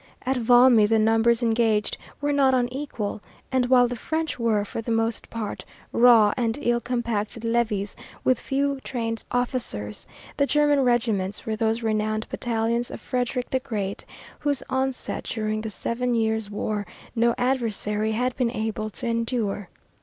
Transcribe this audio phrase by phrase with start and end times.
[0.25, 4.89] At Valmy the numbers engaged were not unequal, and while the French were, for the
[4.89, 11.55] most part, raw and ill compacted levies, with few trained officers, the German regiments were
[11.55, 14.03] those renowned battalions of Frederick the Great
[14.39, 19.69] whose onset, during the Seven Years' War, no adversary had been able to endure.